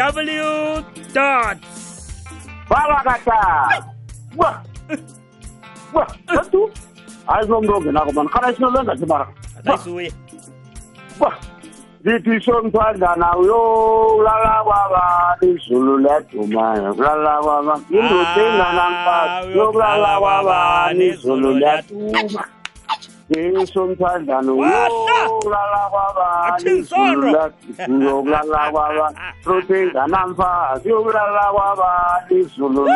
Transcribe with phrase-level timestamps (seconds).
[0.00, 0.84] www.
[2.68, 3.84] Fala, gata!
[4.36, 4.62] Wa!
[5.92, 6.06] Wa!
[6.26, 6.70] Tanto?
[7.26, 8.30] Ai, ah, não dou, não, mano.
[8.30, 9.28] Cara, isso não lembra de mara.
[9.62, 10.12] Daí suei.
[12.04, 15.04] Lithi somthandana uyolala kwaba
[15.42, 20.58] izulu liyaduma kulala kwaba ah, indoda enganamfazi yokulala kwaba
[20.94, 22.44] izulu liyaduma
[23.30, 27.26] Jesu mthandano yokulala kwabani izulu
[28.06, 29.16] yokulala kwabani
[29.46, 32.88] rothengana mfazi yokulala kwabani izulu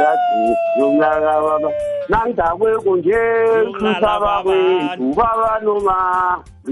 [0.78, 1.74] yokulala kwabani
[2.08, 5.98] nandakwekho Jesu sabakwethu babanoma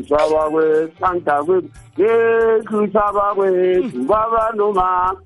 [0.08, 5.16] sabakwethu nandakwethu Jesu sabakwethu babanoma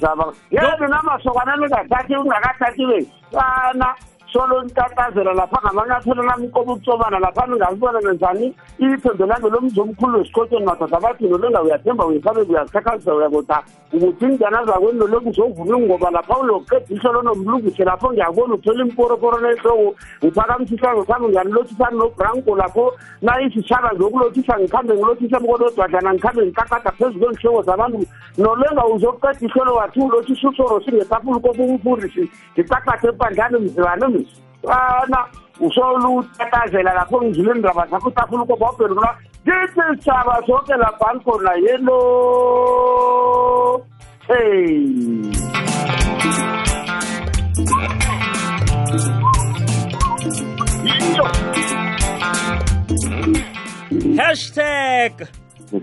[0.00, 2.84] sabakwethu yebo namasokana ningathathi ungakathathi
[3.32, 3.84] bani
[4.32, 10.96] solo nitatazela lapha ngamanyathelo namkoba ukucobana lapha ningazibona nenzani ithembe lami lomzi omkhulu wesikotsheni madoda
[10.96, 17.22] abathi nolenga uyathemba uyekhabe uyakhakhazisa uyakota ukuthi ingana zakweni noloku uzovuna ngoba lapha uloqeda ihlolo
[17.22, 25.40] nomlungise lapho ngiyabona uthola imporoporo nehloko uphakamisisanga ngikhambe ngiyanilothisani nobranko lapho nayisishaba ngiyokulothisa ngikhambe ngilothisa
[25.40, 28.06] mkododwadlana ngikhambe ngikakada phezu kwenhloko zabantu.
[28.38, 34.06] Nolenga uzoqeda ihlolo wathi ulothisa usoro singetafula kokumfundisi ngicacathe ebandlani mzibane
[34.68, 35.18] sana
[35.60, 39.10] usolutatazela lapho ngizile ndaba zakho utafuna ukoba wabhenukula
[39.48, 41.98] ngithi sitshaba zonke laphani khona yelo
[44.28, 45.28] hey.
[54.16, 55.12] Hashtag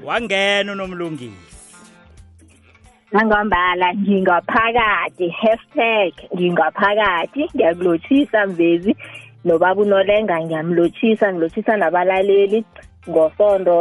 [0.03, 1.44] wangena unomlungisi
[3.11, 8.95] nangombala ngingaphakathi hashtag ngingaphakathi ngiyakulothisa mvezi
[9.45, 12.66] nobaba unolenga ngiyamlothisa ngilothisa nabalaleli
[13.09, 13.75] ngosondo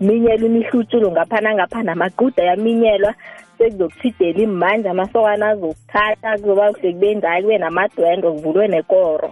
[0.00, 3.14] minyelwa imihlutshulo ngapha nangapha namaquda yaminyelwa
[3.58, 9.28] sekuzokuthidela imanje amasokana azokuthatha kuzoba kuhle kube njalo kube namadwendo kuvulwe nekoro.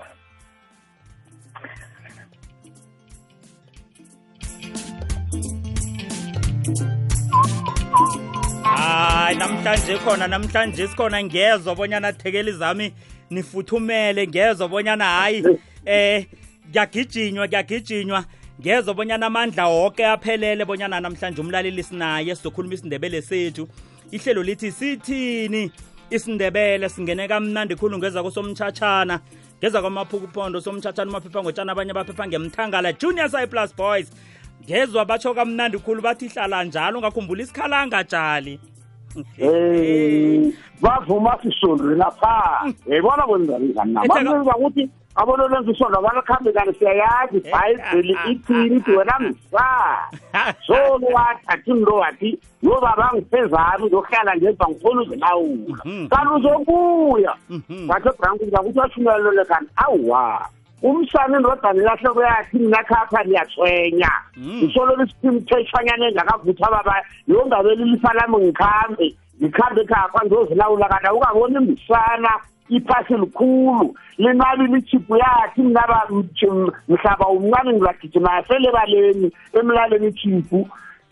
[8.78, 11.22] Hayi namhlanje khona namhlanje sikhona.
[11.24, 12.92] Ngezwa bonyana thekeli zami
[13.30, 15.44] nifuthumele ngezwa bonyana hayi
[15.84, 16.26] eh
[16.72, 18.24] kuyagijinywa kuyagijinywa.
[18.60, 23.68] Ngezwa bonyana amandla wonke aphelele bonyana namhlanje umlaleli sinaye sizokhuluma isindebele sethu.
[24.10, 25.70] Ihlelo lithi sithini
[26.10, 29.20] isindebele singene kamnandi khulu ngeza kusomtchatshana
[29.58, 32.92] ngeza kwamaphukuphondo somtchatshana umaphepha ngotshana abanye abaphepha ngemthangala.
[32.92, 34.10] Junior sci plus boys
[34.64, 38.60] ngezwa batsho kamnandi khulu bathi hlala njalo ungakhumbula isikhalanga jali
[39.38, 42.64] Eh bavuma sisondwe lapha.
[42.86, 48.76] Yayibona kwenzani ngani nabayenza ukuthi abonolenza isondwa balakhambe kanti siyayazi ibhayibheli ithini?
[48.76, 49.68] ithi wena msa.
[50.66, 50.74] so
[51.14, 55.82] wathathi mntu wathi yo baba ngifezami ngiyohlala ngemva ngifuna uzilawula.
[56.10, 57.34] Kanti uzobuya
[57.88, 60.48] wathi ebranku ngakuthi washumelelo lekani awa
[60.82, 64.10] umsana indodana ilahleko yakhe minakhapha niyaswenya
[64.64, 66.94] isolo lisithimtheshanyana engakavutha baba
[67.26, 69.06] yongabeli lifa lami ngikhambe
[69.42, 72.30] ngikhambe khapha ngiyozilawula kanti awukaboni mbisana
[72.68, 76.06] iphasi likhulu linali lichiphu yakhe mnaba
[76.88, 80.68] mhlaba umncane ngizagijima yasele baleni emlaleni ichiphu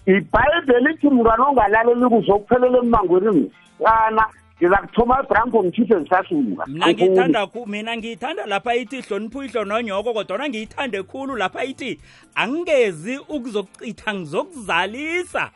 [0.06, 3.50] ibhayibheli ithi mntwana ongalaleli kuzokuphelela emmangweni
[3.80, 4.24] msana.
[4.56, 5.24] Ngiza kuthoma
[5.64, 11.64] ngithise ngisahlula mina ngiyithanda mina ngiyithanda lapha ithi hlonipho ihlo nonyoko kodwana ngiyithande khulu lapha
[11.64, 12.00] ithi
[12.34, 15.50] angingezi ukuzokucitha ngizokuzalisa.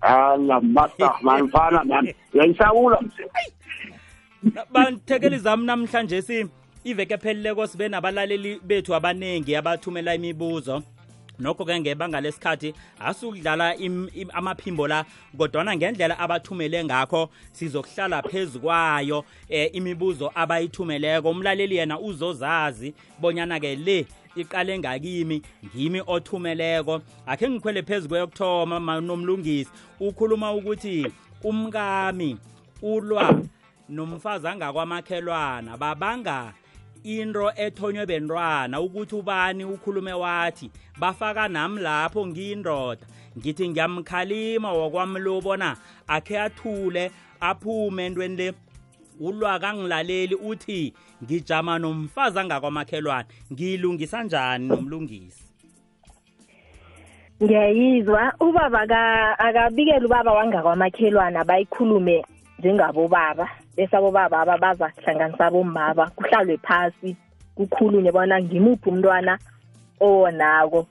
[0.00, 3.02] Ala mata manifana mani uyayisawula
[4.72, 6.46] banithekeli zami namhlanje si
[6.84, 10.82] iveke phelileko sibe nabalaleli bethu abaningi abathumela imibuzo
[11.40, 13.76] nokho-ke ngebanga lesikhathi asukudlala
[14.32, 15.04] amaphimbo la
[15.38, 21.30] kodwana ngendlela abathumele ngakho sizokuhlala phezu kwayo eh, imibuzo abayithumeleko.
[21.30, 24.06] Umlaleli yena uzozazi bonyana-ke le
[24.36, 27.00] iqale ngakimi ngimi othumeleko.
[27.26, 29.70] Akhe ngikhwele phezu kweyokuthoma nomlungisi
[30.00, 31.06] ukhuluma ukuthi
[31.44, 32.36] umkami
[32.82, 33.42] ulwa
[33.88, 36.52] nomfazi angakwamakhelwana babanga
[37.04, 43.06] into ethonywe bentwana ukuthi ubani ukhulume wathi bafaka nami lapho ngiyindoda.
[43.38, 45.76] Ngithi ngiyamkhalima wakwami lo bona
[46.08, 47.10] akhe athule
[47.40, 48.52] aphume entweni le.
[49.20, 50.94] Ulwa kangilaleli uthi
[51.24, 53.28] ngijama nomfazi angakwamakhelwane.
[53.52, 55.44] Ngiyilungisa njani nomlungisi?
[57.42, 58.32] Ngiyayizwa.
[58.40, 58.80] Ubaba
[59.38, 62.24] akabikela ubaba wangakwamakhelwana bayikhulume
[62.58, 63.48] njengabobaba
[63.80, 67.16] bese abobaba aba baza kuhlanganisa abomama kuhlalwe phasi
[67.56, 69.38] kukhulunywe bona ngimuphi umntwana
[70.00, 70.86] owonako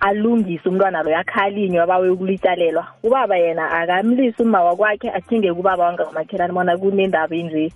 [0.00, 6.76] alungise umntwana loyo akhalinywe abawe ukulitshalelwa ubaba yena akamlisi uma wakwakhe athinge kubaba wangamakhelane bona
[6.76, 7.72] kunendaba enje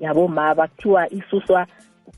[0.00, 0.68] yabomama.
[0.68, 1.66] Kuthiwa isuswa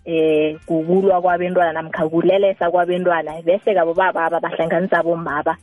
[0.04, 3.42] eh kukulwa kwabentwana namkha kulelesa kwabentwana.
[3.46, 5.56] Bese kabo baba aba bahlanganisa bomaba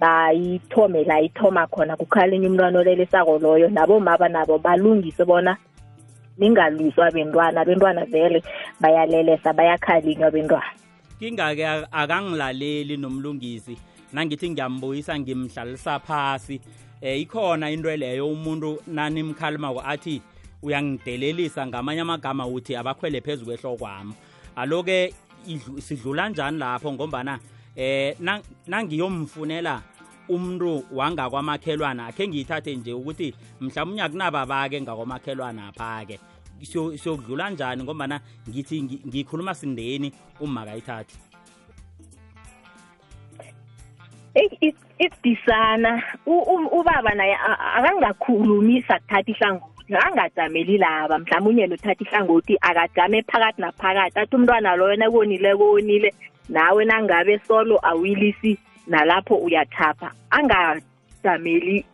[0.00, 3.68] bayithome la ithoma khona kukhalinywa umntwana olelesako loyo.
[3.68, 5.56] Nabomaba nabo balungise bona
[6.38, 8.42] ningalwiswa bentwana bentwana vele
[8.80, 10.72] bayalelesa bayakhalinywa bentwana
[11.18, 13.78] kingake akangilaleli nomlungisi
[14.12, 16.60] nangithi ngiyambuyisa ngimhlalisa phasi.
[17.00, 20.22] Eh ikhona into leyo umuntu nanimkhalimako athi
[20.62, 24.14] uyangidelelisa ngamanye amagama uthi abakhwele phezu kwehlokwami
[24.56, 25.14] aloke
[25.78, 26.92] sidlula njani lapho?
[26.92, 27.38] Ngombana
[27.76, 28.16] eh
[28.66, 29.82] nangiyomfunela
[30.28, 36.20] umuntu wangakwamakhelwana akhe ngiyithathe nje ukuthi mhlawumbe akunababake ngakwamakhelwana apha-ke
[36.62, 41.16] siyokudlula njani ngombana ngithi ngikhuluma sindeni uma kayithathi
[44.98, 47.36] isidisana ubaba naye
[47.76, 49.75] akangakhulumi sakuthatha ihlangothi.
[49.94, 54.18] Angajameli laba mhlawumbe nothatha ihlangothi akajame phakathi naphakathi.
[54.18, 56.14] Athi umntwana loyo nakonileko onile
[56.48, 60.12] nawe nangabe solo awilisi nalapho uyathapha.
[60.30, 61.84] Angajameli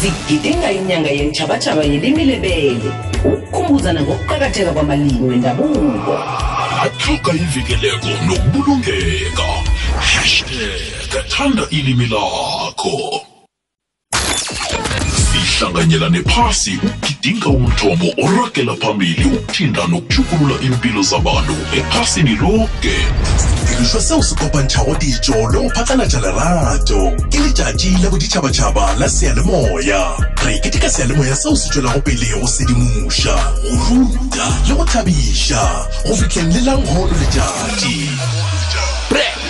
[0.00, 2.92] sigidinga inyanga yentshabatshaba yelimi lebele.
[3.24, 6.18] Ukukhumbuzana ngokuqakatheka kwamalimi wendabuko.
[6.84, 9.46] Athuka ivikeleko nokubulungeka.
[9.98, 13.20] Hashtag thanda ilimi lakho
[15.54, 22.96] sihlanganyelane phasi ukugidinga umthombo oragela phambili ukuthinda nokuchukulula impilo zabantu ephasini loke.
[23.68, 30.02] Diriswa seo se kopantšhago dijo le go phatlalatša lerato ke letšatši la boditšhabatšhaba la seyalemoya
[30.44, 35.62] re keteka seyalemoya seo se tšwelago pele go sedimoša go ruta le go thabiša
[36.06, 37.94] go fihleng le langhono letšatši
[39.08, 39.43] thina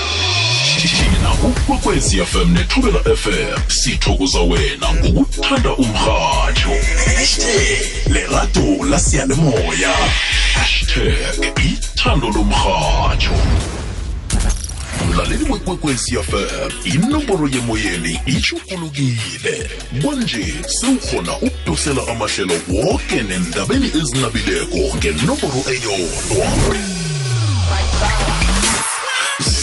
[1.44, 6.70] ukwekwezi fm nethubela fm sithokoza wena ngokuthanda umrhatsho
[7.04, 9.94] hashtag lerato la seyalemoya
[10.54, 13.34] hashtag ithando lomrhatsho
[15.08, 19.70] mlaleli wekwekwezi fm inomboro yemoyeni itshugulukile
[20.02, 26.46] kwanje sewukhona ukudosela amahlelo woke nendabeni ezinabileko ngenomboro eyodwa.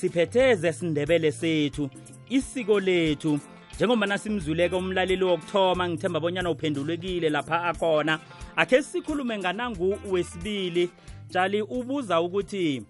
[0.00, 1.90] siphetheze sindebele sethu
[2.28, 3.40] isiko lethu.
[3.74, 8.18] Njengoba nasimzuleke umlaleli wokuthoma ngithemba bonyana uphendulekile lapha akhona.
[8.56, 10.90] Akhe sikhulume nganangu wesibili
[11.30, 12.82] tshali ubuza ukuthi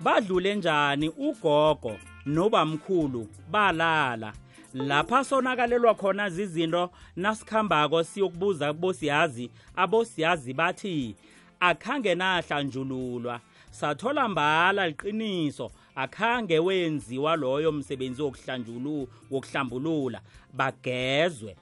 [0.00, 1.96] badlule njani ugogo
[2.26, 4.32] nobamkhulu balala?
[4.74, 11.16] Lapha sonakalelwa khona zizinto nasikhambako siyokubuza bosiyazi abosiyazi bathi
[11.60, 20.20] akhange nahlanjululwa sathola mbala liqiniso akhange wenziwa loyo msebenzi wokuhlanjulu wokuhlambulula.
[20.52, 21.56] Bagezwe.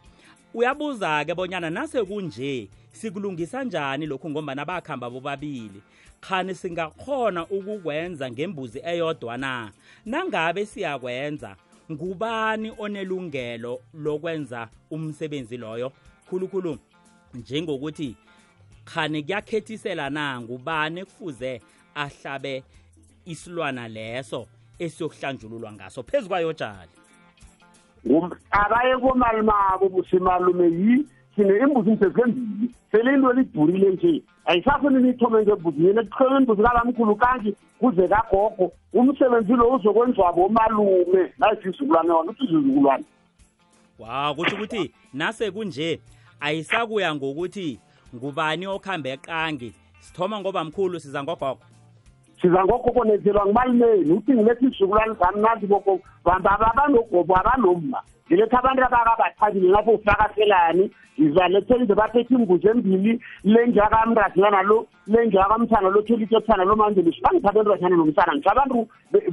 [0.54, 5.82] Uyabuza-ke bonyana nase kunje sikulungisa njani lokhu ngombana bakhamba bobabili.
[6.20, 9.72] Khani singakhona ukukwenza ngembuzi eyodwa na?
[10.06, 11.56] Nangabe siyakwenza
[11.92, 15.92] ngubani onelungelo lokwenza umsebenzi loyo?
[16.28, 16.78] Khulukhulu
[17.34, 18.16] njengokuthi
[18.84, 20.40] khani kuyakhethisela na?
[20.40, 21.60] Ngubani kufuze
[21.94, 22.62] ahlabe
[23.26, 24.47] isilwana leso
[24.78, 26.90] esiyokuhlanjululwa ngaso phezu kwayo jali
[28.50, 34.23] akaye komalimabo busimalume yi sine imbuzi msezembili sele into lidurile nje.
[34.45, 41.33] Ayisafuni niyithome ngembuzi yena kuhlele imbuzi kabamkhulu kanti kuze kagogo umsebenzi lo uzokwenziwa bomalume.
[41.38, 43.04] Nayisizukulwane wona uthi izizukulwane.
[43.99, 46.00] Wa kutsho ukuthi nase kunje
[46.40, 47.78] ayisakuya ngokuthi
[48.14, 51.61] ngubani okuhambe eqangi sithoma ngoba mkhulu siza ngogogo.
[52.44, 54.12] Siza ngogogo nenzelwa ngumalimeni.
[54.12, 58.02] Uthi ngiletha izizukulwane zami nazi bogogo babanogobo abanomma.
[58.26, 60.90] Ngiletha abantu abakabathabile lapho ufakaselani
[61.21, 67.21] ngizalethela ize baphethe imbuzi embili le njakamrazilana lo le njakamthana lo thelitethana lo manje lishi
[67.23, 68.88] bangithatha entothana nomsana ngitha abantu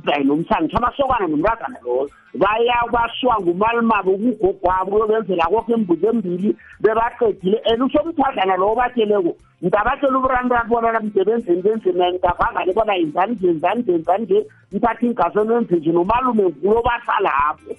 [0.06, 2.10] hayi nomsana ngitha amasokana nomrazana loyo.
[2.34, 7.58] Baya bashwa ngumalimabo kugogwabo uyobenzela kokho imbuzi embili bebaqedile.
[7.66, 13.92] And usomthadlana lowo batsheleko ntabatshela uburantu bona namsebenzini benzini ngavangale bona yenzani nje yenzani nje
[13.92, 17.74] yenzani nje mthatha ingasweni wenze nje nomalume ngulo basalapho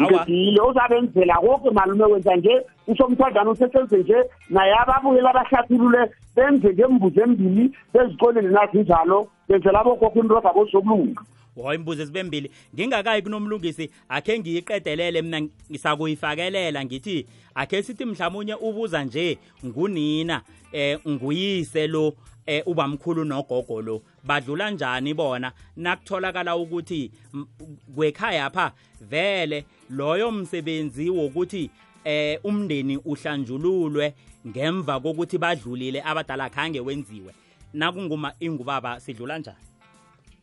[0.00, 4.16] ngedile uzabenzela konke malume wenza nje usomthadlana usesenze nje
[4.50, 11.22] naye ababuyela abahlathulule benze ngembuzi embili bezikoleni nathi njalo benzela abokokho into zabo zokulunga
[11.56, 12.50] wo imbuzo zibe mbili.
[12.74, 21.86] Ngingakayi kunomlungisi akhe ngiyiqedelele mina ngisakuyifakelela ngithi akhe sithi mhlawumunye ubuza nje ngunina eh nguyise
[21.86, 22.12] lo
[22.46, 24.02] eh ubamkhulu nogogo lo.
[24.24, 25.52] Badlula njani bona?
[25.76, 27.12] Nakutholakala ukuthi
[27.94, 31.70] kwekhaya pha vele loyo msebenzi wokuthi
[32.04, 34.14] eh umndeni uhlanjululwe
[34.46, 37.34] ngemva kokuthi badlulile abadala khange wenziwe.
[37.74, 39.56] Nakunguma ingubaba sidlula njani?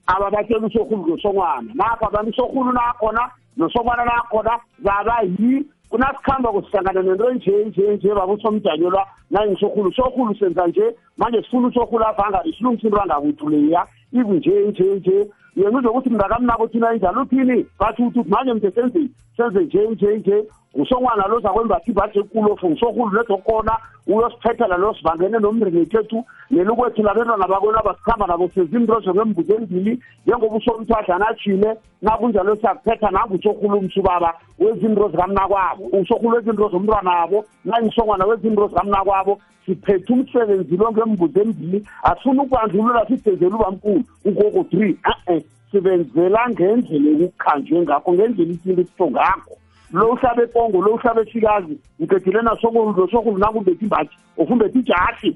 [0.07, 7.33] Aba batshela usokhulu nosongwana nakho abantu usokhulu nakhona nosongwana nakhona baba yi kunasikhamba kusihlangana nento
[7.33, 9.93] nje nje nje baba usomdanyelwa nangisokhulu.
[9.93, 13.87] Sokhulu senza nje manje sifuna usokhulu avanga isilungisa into angakuthu leya.
[14.13, 15.27] Iku nje nje nje.
[15.55, 20.45] Yena uzokuthi mntakamnako thina injalo uthini bathi uthi manje mnte senzeni senze nje nje nje.
[20.73, 23.73] Usongwana lo zakwembathi ibhaji ekulofu ngisokhulu ledokhona
[24.07, 31.77] uyosiphethela lo sivangene nomringekethu nelukwethu labentwana bakwena basikhamba nabo sezinto ngembuzo embili njengoba usomthwadlana atshile
[32.01, 40.77] nakunjalo siyakuphetha nangusokhulu umsubaba wezinto zikamnakwabo usokhulu wezinto zomntwana wabo nangisongwana wezinto zikamnakwabo siphethe umsebenzi
[40.77, 44.03] lo ngembuzo embili asifuna ukubandlulula sibhezela ubamkhulu.
[44.25, 45.38] Ugogo three e-e.
[45.71, 49.55] Sibenzela ngendlela ekukhanjwe ngakho ngendlela isinto esitsho ngakho.
[49.91, 55.31] Lo uhlabe epongo lo uhlabe esikazi ngidedile nasokulu nosokulu nakumbetha imbathi ofumbetha ijashi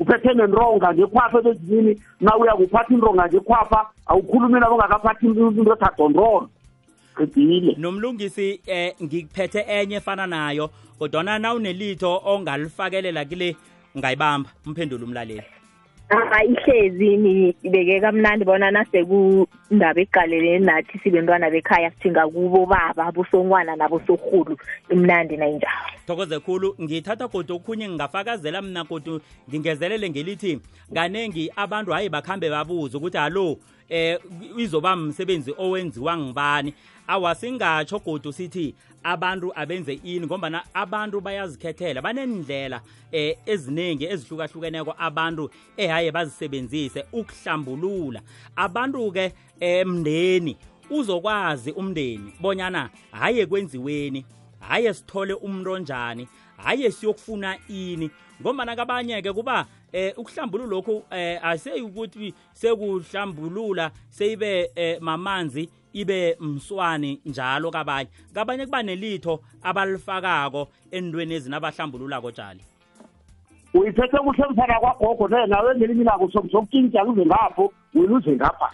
[0.00, 6.48] uphethe nentonga ngekhwapha ebezini na uya kuphatha intonga ngekhwapha awukhulumi nabo ngakaphathi into ethadondrolo
[7.16, 7.76] qedile.
[7.78, 13.56] Nomlungisi eh ngikuphethe enye efana nayo kodwana nawunelitho ongalifakelela kile
[13.94, 15.61] ungayibamba umphendula umlaleli.
[16.10, 24.56] Ihlezi nibeke kamnandi bona nasekundaba eqaleleni nathi sibentwana bekhaya sithinga kubo baba bosongwana nabosorhulu
[24.90, 25.92] imnandi nayinjalo.
[26.06, 26.74] Thokoze khulu.
[26.82, 30.60] Ngithatha kodwa okhunye ngingafakazela mna kodwa ngingezelele ngelithi
[30.94, 33.56] kanengi abantu hayi bakhambe babuze ukuthi hallo
[33.92, 34.18] eh
[34.56, 36.74] izoba msebenzi owenziwa ngibani
[37.06, 42.80] awasingatsho godu sithi abantu abenze ini ngombana abantu bayazikhethela banendlela
[43.12, 48.20] eh eziningi ezihlukahlukeneko abantu ehaye bazisebenzise ukuhlambulula.
[48.56, 50.56] Abantu ke emndeni
[50.90, 54.26] uzokwazi umndeni bonyana haye kwenziweni
[54.60, 61.38] haye sithole umuntu onjani haye siyokufuna ini ngombana kabanye ke kuba eh ukuhlambulula lokhu eh
[61.44, 68.08] aseyukuthi sekuhlambulula seyibe eh, mamanzi ibe mswane njalo kabanye.
[68.34, 72.60] Kabanye kuba nelitho abalifakako endweni ezinabahlambululako jali
[73.74, 78.68] uyiphethe kuhle mfana kwagogo ne nawe ngelinye ilanga sokutshintsha kuze ngapho wena uze ngapha.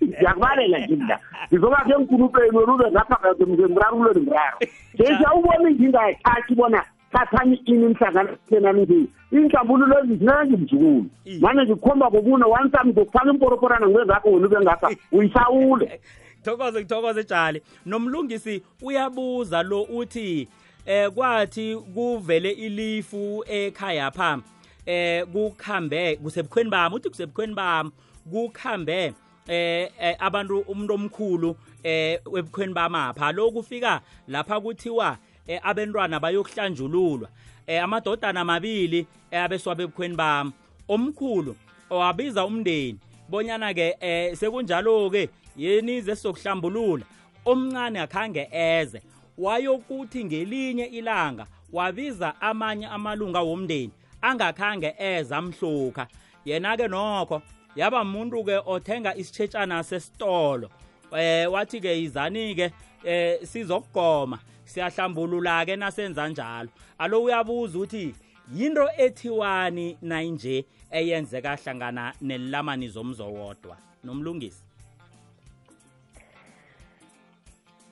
[0.00, 1.18] Ndiyakubalela nje mna.
[1.52, 4.58] Ngizoba ke nkulupeni wena ube ngapha kade ngirarulweni mraro.
[4.94, 11.06] Nje siyawubona ngingayithathi bona thathani ini nihlanganisena nje inhlambululo ezizinengi mzukulu
[11.40, 16.00] mane ngikhomba kobuna one time ngizokufaka imporoporana ngibe ngakho wena ube ngapha uyisawule.
[16.42, 20.48] Thokoze ngithokoze jali nomlungisi uyabuza lo uthi
[20.86, 24.38] eh kwathi kuvele ilifu ekhaya pha
[24.86, 27.90] eh kukhambe kusebukhweni bami uthi kusebukhweni bami
[28.30, 29.14] kukhambe
[29.48, 33.32] eh, eh abantu umuntu omkhulu eh webukhweni bamapha.
[33.32, 35.16] Lo kufika lapha kuthiwa eh,
[35.62, 37.28] abantwana bayokuhlanjululwa.
[37.66, 40.52] Eh amadodana amabili eh, abeswa bebukhweni bami
[40.88, 41.56] omkhulu
[41.90, 47.04] wabiza umndeni bonyana ke eh sekunjalo ke yenize sokuhlambulula
[47.44, 49.02] omncane akhange eze
[49.38, 56.06] wayokuthi ngelinye ilanga wabiza amanye amalunga womndeni angakhange eze amhlukha
[56.44, 57.42] yena ke nokho
[57.76, 60.68] yaba umuntu ke othenga isitshetshana sesitolo.
[61.16, 62.72] Eh wathi ke izani ke
[63.04, 64.38] eh sizokugoma.
[64.72, 66.68] Siyahlambulula ke nasenza njalo.
[66.98, 68.14] Alo uyabuza uthi
[68.54, 74.64] yinto ethiwani nayinje eyenzeka hlangana nelamani zomzowodwa nomlungisi.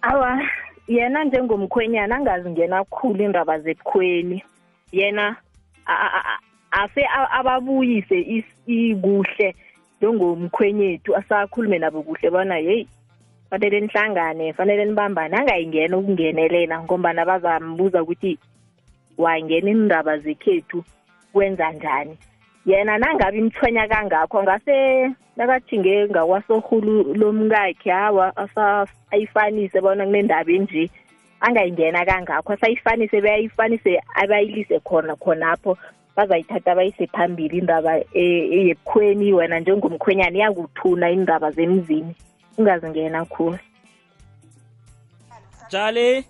[0.03, 0.43] Awa
[0.89, 4.45] yena njengomkhwenyana angazi ngena khulu indaba zebukhweni.
[4.93, 5.37] Yena
[6.71, 9.55] ase ababuyise ikuhle
[10.01, 12.89] njengomkhwenyethu asakhulume nabo kuhle bona yeyi
[13.51, 18.39] fanele nihlangane fanele nibambane angayingena ukungenelela ngombana bazambuza ukuthi
[19.19, 20.85] wangena indaba zekhethu
[21.33, 22.19] kwenza njani?
[22.67, 28.33] Yena nangabe imthwenya kangakho ngase nakajinge ngakwasorhulu lomkakhe hawa
[29.11, 30.91] ayifanise bona kunendaba enje
[31.41, 35.79] angayingena kangakho asayifanise beyayifanise abayilise khona khonapho
[36.17, 42.15] bazayithatha bayise phambili indaba e- eyebukhweni wena njengomkhwenyana iyakuthuna indaba zemzini
[42.59, 43.59] ungazingena khulu.
[45.71, 46.25] Jali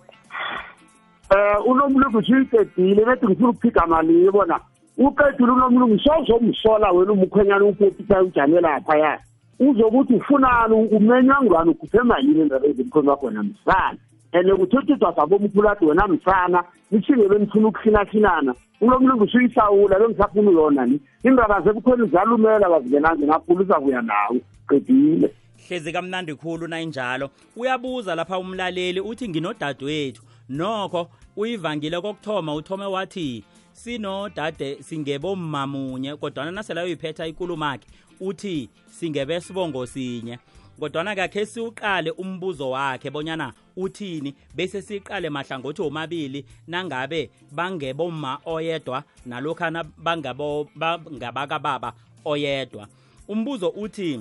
[1.31, 4.59] um unomlungu siyiqedile bethi ngifuna ukuphika malinye bona
[4.97, 9.19] uqedile unomlungu sowuzomsola wena umkhwenyana upopita ujame laphaya.
[9.59, 13.97] Uzokuthi ufunani umenywa ngani ukhuphe malini endaba ezimkhweni wakho wena msana?
[14.33, 20.99] And kuthethithwa sabomkhulati wena msana nithinge benifuna ukuhinahinana unomlungu suyisawula bengisafuna yona ni.
[21.23, 25.33] Indaba zebukhweni ziyalumela bazingenanje ngakhulu izakuya nawe qedile
[25.67, 27.29] hlezi kamnandi khulu nayinjalo.
[27.55, 30.23] Uyabuza lapha umlaleli uthi nginodadewethu.
[30.49, 33.43] Nokho uyivangile kokuthoma uthome wathi
[33.73, 36.15] sinodade singebomma munye.
[36.15, 37.87] Kodwana nasela uyiphetha ikulumakhe
[38.19, 40.39] uthi singebe sibongo sinye.
[40.79, 49.83] Kodwana kakhe siwuqale umbuzo wakhe bonyana uthini bese siqale mahlangothi omabili nangabe bangebomma oyedwa nalokhana
[49.83, 51.93] bangabakababa
[52.25, 52.87] oyedwa.
[53.27, 54.19] Umbuzo uthi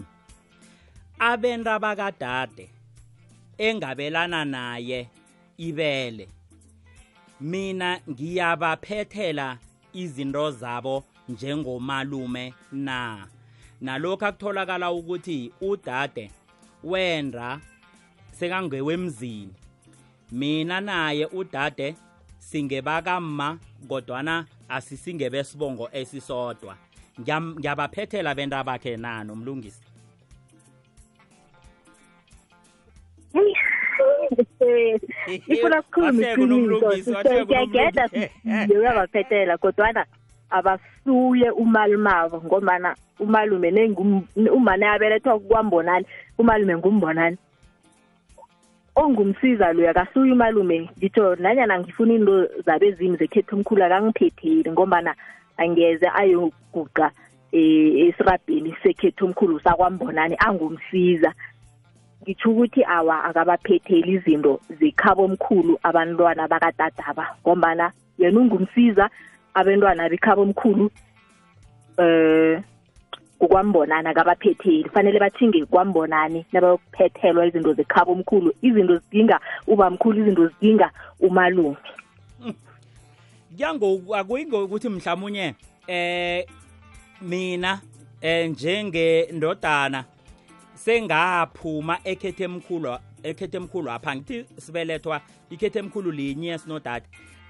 [1.23, 2.71] abenta bakadade
[3.59, 5.09] engabelana naye
[5.59, 6.29] ibele
[7.41, 9.59] mina ngiyabaphethela
[9.93, 13.27] izinto zabo njengomalume na?
[13.81, 16.31] Nalokho akutholakala ukuthi udade
[16.85, 17.61] wenda
[18.33, 19.55] sekangewemzini
[20.33, 21.97] mina naye udade
[22.39, 26.77] singebakamma kodwana asisingebe sibongo esisodwa.
[27.21, 29.90] Ngiyabaphethela benta bakhe na nomlungisi?
[35.49, 36.89] Ifuna kukhuluma iqiniso
[37.47, 38.09] siyageda
[38.71, 40.05] uyabaphethela kodwana
[40.51, 43.69] abasuye umalumavo ngombana umalume
[44.53, 46.07] umane abelethwa kwambonani
[46.39, 47.37] umalume ngumbonani.
[48.97, 55.15] Ongumsiza loyo akasuye umalume ngitsho nanyana ngifuna into zabezimu zekhethu omkhulu akangiphetheli ngombana
[55.57, 57.11] angeze ayoguqa
[57.53, 61.33] eh, esirabheni sekhethu omkhulu sakwambonani angumsiza.
[62.23, 69.11] Ngitsho ukuthi awa akabaphetheli izinto zekhabo omkhulu abantwana bakatadaba ngombana yena ungumsiza
[69.55, 70.91] abantwana bekhabo omkhulu
[71.99, 72.63] eh
[73.41, 74.89] kukwambonani akabaphetheli.
[74.93, 81.77] Fanele bathinge kwambonani nabayokuphethelwa izinto zekhabo omkhulu izinto zidinga ubamkhulu izinto zidinga umalume.
[83.57, 85.55] Kuyango akuyingokuthi mhlawumunye
[85.87, 86.47] eh
[87.21, 87.81] mina
[88.21, 90.05] eh njengendodana
[90.85, 97.07] sengaphuma ekhethe emkhulu ekhethe emkhulu apha ngithi sibelethwa ikhethe emkhulu linye sinodade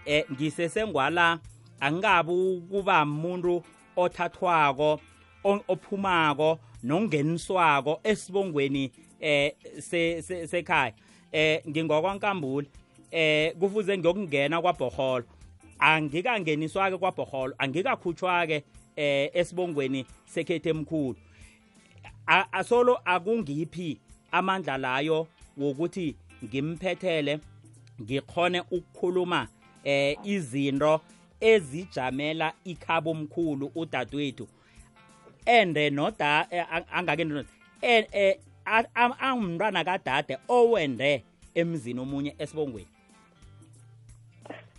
[0.06, 1.38] eh ngisesengwala
[1.80, 3.62] angikabi ukuba umuntu
[3.96, 5.00] othathwako
[5.44, 8.90] ophumako nongeniswako esibongweni
[9.20, 10.92] eh se- se- sekhaya.
[11.32, 12.66] Eh ngingokwankambule
[13.10, 15.24] eh kufuze ngiyokungena kwabhoholo.
[15.78, 18.64] Angikangeniswa-ke kwabhoholo angikakhutshwa-ke
[18.96, 21.16] eh esibongweni sekhethe emkhulu.
[22.52, 23.98] Asolo akungiphi
[24.32, 25.26] amandla layo
[25.58, 27.38] wokuthi ngimphethele
[28.02, 29.48] ngikhone ukukhuluma
[29.84, 31.00] eh izinto
[31.40, 34.48] ezijamela ikhabo omkhulu udadewethu
[35.46, 37.44] ende noda eh, ang- angake ndo-
[37.82, 42.88] eh eh, a- a- angumntwana kadade owende emzini omunye esibongweni?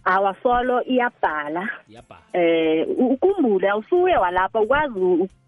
[0.03, 1.69] Awasolo iyabhala.
[1.89, 4.99] Yabhala eh u- ukhumbule awusuye walapha ukwazi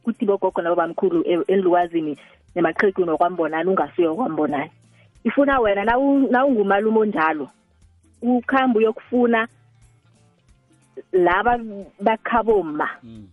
[0.03, 2.17] kuthi bogogo nabobamkhulu eliwazini
[2.55, 4.71] nemaqhegu nokwambonani ungasuyo kwambonani.
[5.23, 7.49] Ifuna wena nawungumalume onjalo
[8.21, 9.47] ukhambe uyokufuna
[11.11, 11.59] laba
[11.99, 13.27] bakhaboma mm.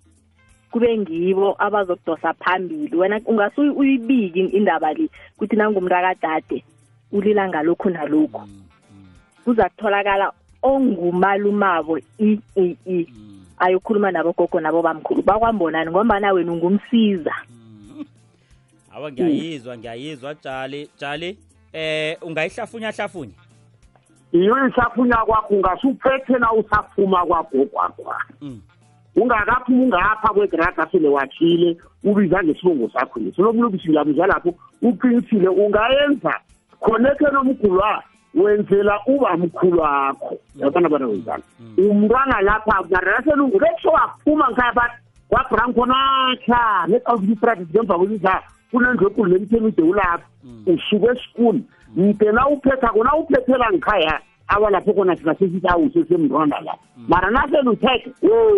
[0.70, 2.96] kube ngibo abazokudosa phambili.
[2.96, 6.64] Wena ungase uyibiki indaba le kuthi nangumntu akadade
[7.12, 8.40] ulila ngalokhu nalokhu.
[8.46, 9.06] Mm, mm.
[9.44, 13.29] Kuza kutholakala ongumalumabo i-e-e mm.
[13.60, 17.34] Ayokhuluma nabogogo nabo bamkhulu bakwambonani ngombana wena ungumsiza.
[17.50, 18.04] Mm.
[18.94, 21.38] awa ngiyayizwa ngiyayizwa jali jali
[21.72, 23.32] eh ungayihlafunya hlafunya
[24.32, 28.60] iyo isafunya kwakho ungasuphethe na usafuma kwakho kwakho Mm.
[29.16, 36.34] ungakaphuma ungapha kwegrada sele wathile ubiza ngesibongo sakho leso lokulukisilabuza lapho uqinisile ungayenza.
[36.80, 38.02] Khonekhe nomkhulwa
[38.34, 40.36] wenzela uba mkhulu wakho.
[40.56, 41.42] Yabona bana wenzani?
[41.78, 44.96] Umntwana lapha naraselungu lekho waphuma ngikhaya bathi
[45.30, 50.26] wabranko nakha nekawuzipractice ngemva kweliza kunendlu ekulu lemthemide ulapha.
[50.66, 51.64] Usuke esikuni.
[51.96, 56.74] Mtena uphetha kona uphethela ngikhaya awalapho kona singasesithi awusesemntwana la.
[57.08, 58.56] Mara naseluthethe wo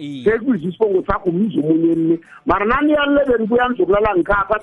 [0.00, 0.24] Iye.
[0.24, 4.56] sekuyiza isibongo sakho umzi omunye mne mara naniyalelebeni kuya nizokulala ngikhapha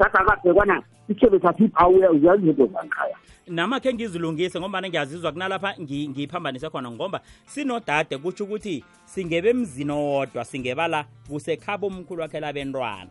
[0.00, 3.16] akabhekwana ithebe sathi awuya uzazi izinto zangikhaya
[3.48, 9.92] nama khe ngizilungise ngombana ngiyazizwa kunalapha ngi- ngiyiphambanise khona ngomba sinodade kutsho ukuthi singebe emzini
[9.92, 13.08] owodwa singebala kusekhaba omkhulu wakhe labentwana.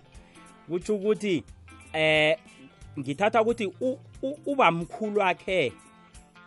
[0.70, 1.44] Kutsho ukuthi
[1.94, 2.38] eh
[3.00, 5.74] ngithatha ukuthi u- u- ubamkhulu wakhe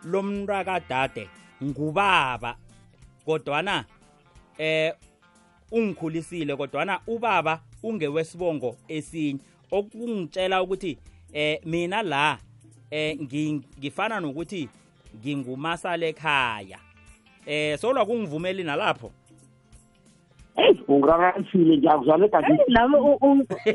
[0.03, 1.27] lomntwakadade
[1.63, 2.55] ngubaba
[3.25, 3.85] kodwana
[4.61, 4.93] eh
[5.71, 9.39] ungikhulisile kodwana ubaba ungewesibongo esinye.
[9.71, 10.97] Okungitshela ukuthi
[11.33, 12.37] eh mina la
[12.91, 14.69] eh ngi- ngifana nokuthi
[15.17, 16.79] ngingumasala ekhaya
[17.45, 19.11] eh solwa kungivumeli nalapho?
[20.57, 22.97] Eyi ungiraranisile ngiyakuzala egadi nami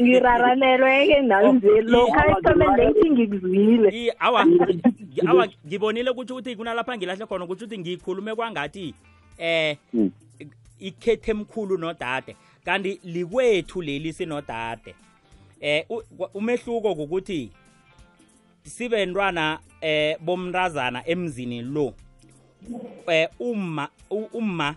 [0.02, 4.14] ngiraranelwe-ke nami nje lokha ekuthomeni ngithi ngikuzwile.
[4.18, 4.46] Awa
[5.30, 8.94] awa ngibonile ukuthi ukuthi kunalapha ngilahle khona ukuthi ukuthi ngikhulume kwangathi
[9.38, 10.10] eh Mm.
[10.80, 14.94] Ikhethe emkhulu nodade kanti likwethu leli sinodade.
[15.60, 15.84] Eh
[16.34, 17.50] umehluko ukuthi
[18.64, 21.94] sibe ntwana eh bomntazana emzini lo.
[23.06, 24.76] Eh umma u- umma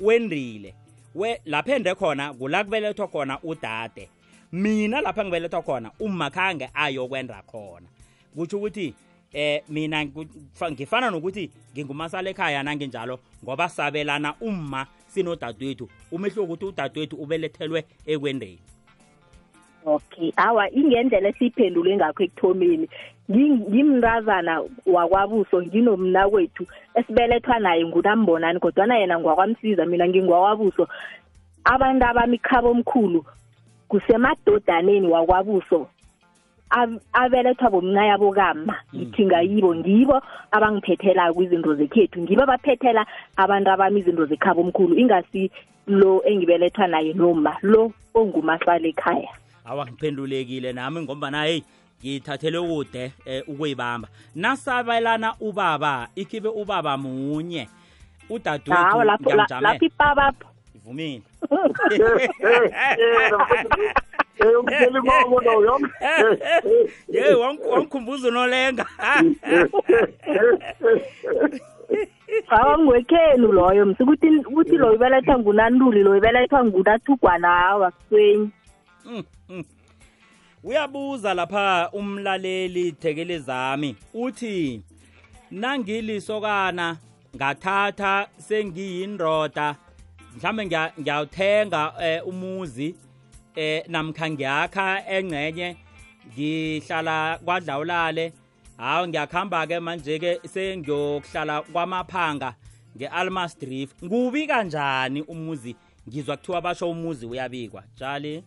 [0.00, 0.74] wendile.
[1.14, 4.08] We lapha ende khona kula kubelethwa khona udade.
[4.52, 7.86] Mina lapha ngibelethwa khona umma khange ayokwenda khona.
[8.36, 8.94] Kutsho ukuthi
[9.32, 10.06] eh mina
[10.70, 18.58] ngifana nokuthi ngingumasala ekhaya nanginjalo ngoba sabelana umma sinodadewethu umehluko ukuthi udadewethu ubelethelwe ekwendeni.
[19.86, 20.32] Okay.
[20.36, 22.88] Awa ingendlela esiyiphendule ngakho ekuthomeni.
[23.30, 30.88] Ngi- ngimntazana wakwabuso nginomnakwethu esibelethwa naye ngunambonani kodwana yena ngwakwamsiza mina ngingwakwabuso
[31.64, 33.24] abantu abami khabo omkhulu
[33.88, 35.78] kusemadodaneni wakwabuso.
[35.80, 35.93] ab-
[37.12, 42.22] abelethwa bomncaya bokama ngithi ngayibo ngibo abangiphethela kwizinto zekhethu.
[42.22, 44.98] Ngibo abaphethela abantu abami izinto zekhabo omkhulu.
[44.98, 45.50] Ingasi
[45.86, 49.28] lo engibelethwa naye noma lo ongumasala ekhaya.
[49.64, 51.64] Awa ngiphendulekile nami ngombana heyi
[52.02, 57.68] ngithathele kude eh, ukuyibamba nasabelana ubaba ikhibe ubaba munye
[58.30, 59.78] udadewethu ngiyamjamela
[60.74, 61.22] ivumile.
[64.60, 65.80] umtheli mobo loyo
[67.08, 68.86] ye wangikhumbuza unolenga
[72.46, 78.50] hawa ngwekhenu loyo msikuthi ukuthi loyo ubelethwa ngunantuli loyo ubelethwa ngunathugwana hawa kuswenyi
[79.06, 79.64] Mm, mm.
[80.64, 84.82] uyabuza lapha umlaleli thekele zami uthi
[85.50, 86.96] nangilisokana
[87.36, 89.76] ngathatha sengiyindoda
[90.36, 92.94] mhlambe ngiya- ngiyawuthenga eh, umuzi
[93.56, 95.76] eh namkha ngiyakha engcenye
[96.28, 98.32] ngihlala kwadlawulale
[98.76, 102.54] hawu ngiyakuhamba ke manje ke sengiyokuhlala kwamaphanga
[102.96, 105.76] nge-almas drift ngubi kanjani umuzi?
[106.08, 107.82] Ngizwa kuthiwa basho umuzi uyabikwa.
[107.96, 108.44] Jali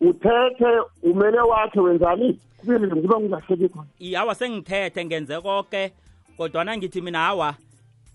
[0.00, 2.40] uthethe umele wakhe wenzani?
[2.56, 3.86] Kubili ngiba ngilahleki khona.
[3.98, 5.92] Iyawa sengithethe ngenze konke
[6.36, 7.54] kodwana ngithi mina hawa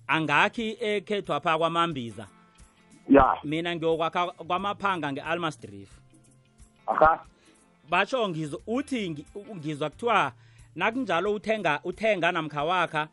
[0.08, 2.28] angakhi ekhethwa pha kwamambiza.
[3.16, 3.38] Ya.
[3.44, 5.92] Mina ngiyokwakha kwamaphanga nge-almas drift
[6.88, 7.20] aha.
[7.90, 10.32] Basho ngizwa uthi ngi- ngizwa kuthiwa
[10.76, 13.08] nakunjalo uthenga uthenga namkha wakha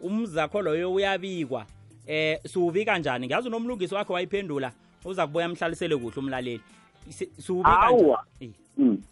[0.00, 1.66] umzakho loyo uyabikwa.
[2.06, 3.26] Eh siwubika njani?
[3.26, 4.72] Ngazi unomlungisi wakhe wayiphendula
[5.04, 6.60] uza kubuya mhlalisele kuhle umlaleli.
[7.08, 8.16] Si- siwubika njani.
[8.40, 9.02] Eh, Mm.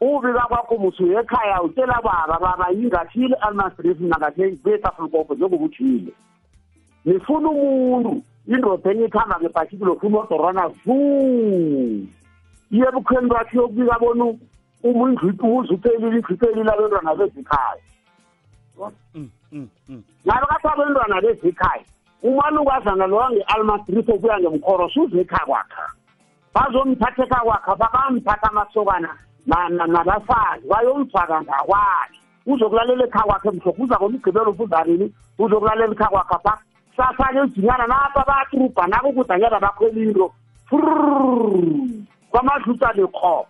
[0.00, 6.12] ubika kwakho musuye ekhaya utshela baba baba yingathile almasrif nakathe betafulkopho njengokutshile
[7.04, 8.22] nifuna umuntu.
[8.46, 12.08] Indoda enye ikuhamba ngebhasikilo funa odorwana vu
[12.70, 14.24] iye ebukhweni bakhe yokubika bona
[14.82, 15.26] umuzi
[15.74, 17.82] uphelile indlu iphelile abentwana bezikhaya
[19.14, 20.02] mm, mm, mm.
[20.26, 21.84] ngabe kathi abentwana bezikhaya
[22.22, 25.84] umalukazana lowa nge-almasrif obuya ngemkhoro suze ekhaya kwakha.
[26.54, 29.10] Bazomthatha ekhaya kwakhe babamthatha amasokana
[29.46, 32.18] na- na- nabafazi bayomfaka ngakwakhe.
[32.46, 36.34] Uzokulalela ekhaya kwakhe mhlokho uza kona igqibelo ufundanini uzokulalela ekhaya kwakhe
[36.96, 40.32] pha sasanye ujinyana napha batrubha nakukudanyana bakhwela into.
[42.30, 43.46] Kwamadluta lekho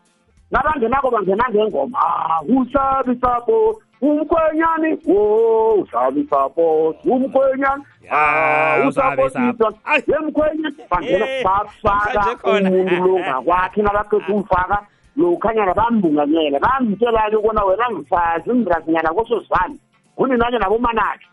[0.50, 1.98] nabangenako bangena ngengoma.
[1.98, 4.98] "Ah, usabi sapo umkhwenyani.
[5.06, 7.82] Wo usabi sapo umkhwenyani.
[8.02, 9.52] Ya, Ah, usabi usapo sapo.
[9.52, 10.02] titwa Ay.
[10.06, 12.70] yemkhwenyani bangena Eh, bafaka manje khona.
[12.70, 14.78] umuntu lo ngakwakhe nabaqeda umfaka
[15.16, 19.76] lokhanyana bambunganyela bamtshela-ke ubona wena mfazi mntazinyana kosozivane
[20.16, 21.26] kuninanye nabomanakhe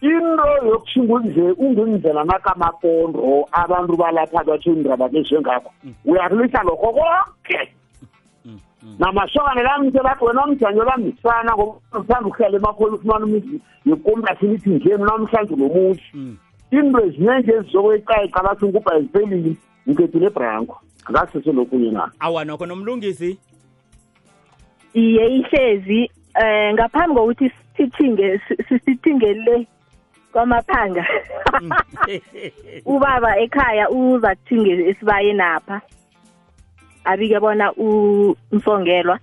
[0.00, 5.72] into yokushinga nje ungenzela nakamapondo abantu balapha batsho indaba njengakho
[6.04, 7.72] uyakulisa lokho konke.
[8.44, 8.96] Mm, mm.
[8.98, 14.96] namasokane lamthe bathi wena mjanyo lambisana ngoba uthanda ukuhlala emakhona ufumana umuzi yekomlasini ithi nje
[14.96, 16.02] mna namhlanje nomuzi.
[16.14, 16.36] Mm.
[16.70, 19.56] into eziningi ezizokweqayiqa bathi ngubha eziphelile
[19.88, 22.10] ngedile ebranko angasese lokunye na?
[22.20, 23.38] Awa nokho nomlungisi?
[24.94, 28.40] Iye ihlezi eh ngaphambi kokuthi sithinge
[28.84, 29.66] sithinge le
[30.32, 31.04] kwamaphanga
[32.86, 35.80] ubaba ekhaya uza kuthinge esibayeni apha
[37.04, 39.18] abike bona umsongelwa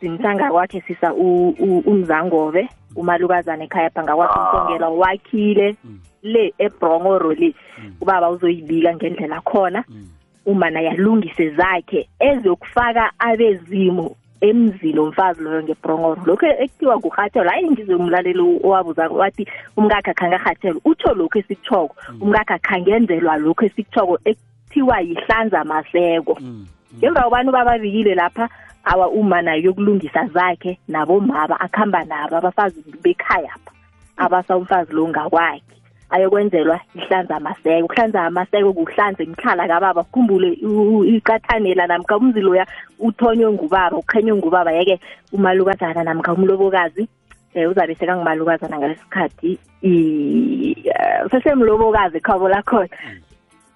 [0.00, 5.98] simsanga kwakhe sisa umzangobe umalukazana ekhaya pha ngakwakhe umsongelwa wakhile Mm.
[6.22, 7.94] le ebhrongoro le Mm.
[8.00, 10.08] ubaba uzoyibika ngendlela khona Mm.
[10.46, 14.16] uma naye alungise zakhe ezokufaka abezimu
[14.48, 19.44] emzini womfazi loyo ngebhrongoro lokhu ekuthiwa kurhatshelo hayi ngize umlaleli owabuza wathi
[19.76, 26.34] umkakhe akhange arhatshelo utsho lokhu esikutshoko umkakhe akhangenzelwa lokhu esikutshoko ekuthiwa yihlanza maseko.
[26.40, 26.66] Mm.
[26.98, 28.48] ngemva kobani bababikile lapha
[28.84, 33.72] awa uma naye yokulungisa zakhe nabomaba akuhamba nabo abafazi bekhayapha
[34.16, 35.74] abasa umfazi lo ngakwakhe.
[36.10, 42.66] Ayokwenzelwa ihlanza amaseko ukuhlanza amaseko kuhlanza imikhala kababa khumbule u- u- iqathanela namkha umzi loya
[42.98, 44.72] uthonywe ngubaba ukhenywe ngubaba.
[44.72, 45.00] Yeke
[45.32, 47.08] umalukazana namkha umlobokazi
[47.54, 52.88] um uzabe sekangumalukazana ngalesi sikhathi i- eh, sesemlobokazi khabo lakhona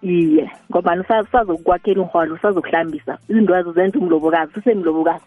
[0.02, 5.24] iye ngobani usazokwakhela urhwalo usazokuhlambisa izinto azo zenza umlobokazi usemlobokazi.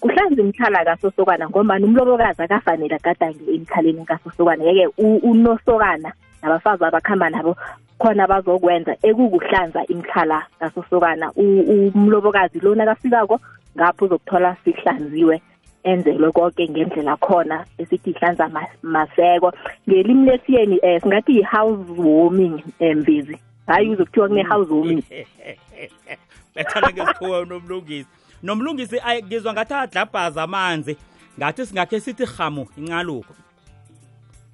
[0.00, 4.64] Kuhlanza imikhala kasosokana ngombani umlobokazi akafanele agadange emikhaleni kasosokana.
[4.64, 7.56] Yeke u- unosokana nabafazi abakuhamba nabo
[7.98, 13.40] khona bazokwenza ekukuhlanza imikhala kasosokana U- umlobokazi lona kafikako
[13.76, 15.42] ngapho uzokuthola sihlanziwe
[15.82, 19.52] enzelwe konke ngendlela khona esithi ihlanza ma- maseko.
[19.88, 23.38] Ngelimi lesiyeni um singathi yi-house warming um mbizi.
[23.66, 25.02] Hayi uzokuthiwa kune-house warming.
[26.54, 28.08] Bethana ngesikhuwa nomlungisi.
[28.42, 30.96] Nomlungisi ngizwa ngathi adlabhaza amanzi.
[31.38, 33.34] Ngathi singakhe sithi hamu incaluko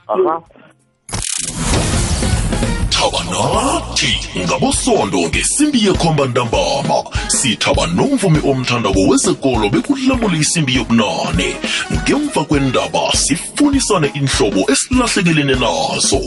[0.08, 0.42] aha.
[2.96, 11.56] Thaba nathi ngabosondo ngesimbi yekhomba ntambama sithaba nomvumi omthandako wezekolo bekulamula isimbi yobunane.
[11.92, 16.22] Ngemva kwendaba sifunisane inhlobo esilahlekelene nazo.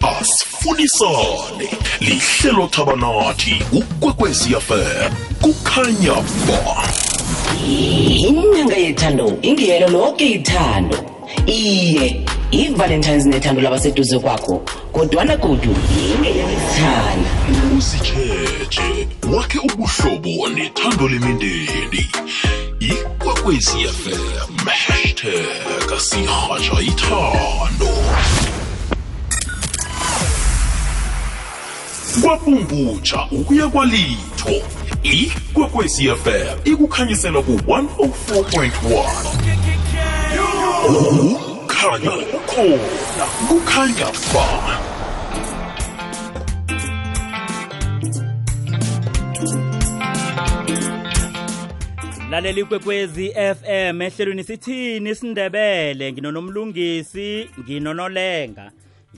[0.00, 1.68] Asifunisane
[2.00, 6.14] lihlelo thaba nathi kukwekweziyafem kukhanya
[6.46, 6.84] ba
[8.28, 11.13] inyanga yethando ingiyelo lonke ithando.
[11.46, 15.76] Iye i-valentines nethando labaseduze kwakho kodwana godu
[16.14, 17.30] ingeyabesithanda
[17.76, 22.06] uzikhethe wakhe ubuhlobo nethando lemindeni.
[22.80, 27.88] Ikwekweziyafm hashtag sihatsha ithando.
[32.22, 34.50] Kwapumbutsha ukuya kwalitho.
[35.02, 39.63] Ikwekweziyafm ikukhanyisela ku-104.1
[40.84, 42.12] kukhanya
[42.46, 44.46] khona kukhanya ba
[52.30, 56.12] lalela ikwekwezi FM ehlelweni sithini isindebele?
[56.12, 58.72] Nginonomlungisi nginonolenga.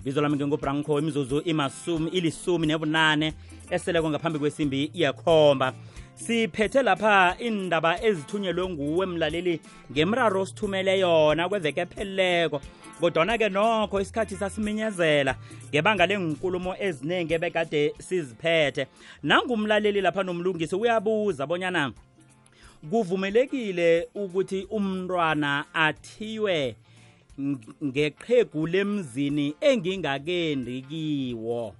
[0.04, 3.32] Bizo lami ngengobranco imizuzu imasumi ilisumi nebunane
[3.70, 5.72] eseleko ngaphambi kwesimbi yekhomba
[6.16, 9.60] siphethe lapha indaba ezithunyelwe nguwe mlaleli
[9.92, 12.60] ngemraro osithumele yona kweveke epheleleko
[13.00, 15.36] kodwana-ke nokho isikhathi sasiminyezela
[15.68, 18.86] ngebanga lenkulumo eziningi ebekade siziphethe.
[19.22, 21.92] Nangumlaleli lapha nomlungisi uyabuza bonyana
[22.90, 26.76] kuvumelekile ukuthi umntwana athiywe
[27.84, 31.74] ngeqhegu lemzini engingakendi kiwo?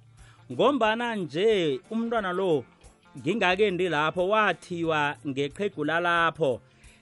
[0.51, 2.63] Ngombana nje umntwana lo
[3.17, 6.61] ngingakendi lapho wathiwa ngeqhegu lalapho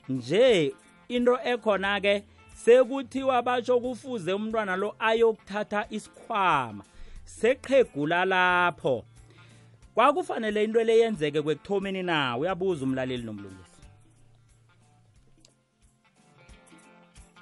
[0.09, 0.73] nje
[1.07, 2.23] into ekhona ke
[2.53, 6.83] sekuthiwa batsho kufuze umntwana lo ayokuthatha isikhwama
[7.25, 9.03] seqhegula lapho.
[9.93, 12.37] Kwakufanele into le yenzeke kwekuthomeni na?
[12.37, 13.81] Uyabuza umlaleli nomlungisi.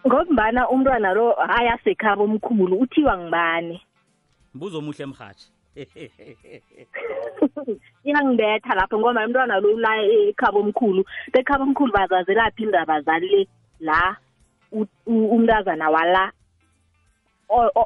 [0.07, 3.81] Ngombana umntwana lo ayasekhaba omkhulu uthiwa ngibani
[4.53, 5.51] mbuzo omuhle mhathi
[8.05, 9.97] iyangibetha lapho ngoba umntwana lo ula
[10.29, 13.47] ekhaba omkhulu bekhaba omkhulu bazazelaphi indaba zale
[13.79, 14.15] la
[15.05, 16.31] umntazana wala?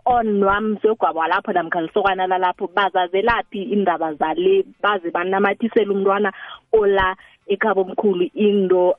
[0.06, 4.66] Onwamsegwabo walapho namkha lisokwana lalapho bazazelaphi indaba zale?
[4.84, 6.34] Baze banamathisele umntwana
[6.72, 7.16] ola
[7.48, 8.96] ekhaba omkhulu into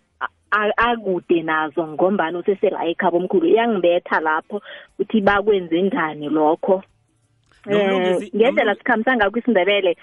[0.50, 3.46] akude nazo ngombani usesela ekhaba omkhulu.
[3.48, 4.62] Iyangibetha lapho
[4.96, 6.76] ukuthi bakwenze njani lokho?
[6.76, 6.97] um
[7.66, 9.96] ngendlela sikhambisa ngakho isindebele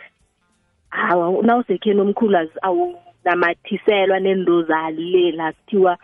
[0.89, 5.97] hawa nawusekheni omkhulu awunamathiselwa nento zale la kuthiwa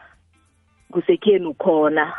[0.92, 2.14] kusekheni khona.